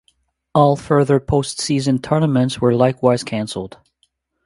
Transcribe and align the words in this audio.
All 0.55 0.75
further 0.77 1.19
postseason 1.19 2.01
tournaments 2.01 2.59
were 2.59 2.73
likewise 2.73 3.23
canceled. 3.23 3.77